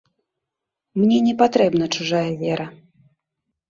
[1.03, 2.67] Мне не патрэбна чужая вера.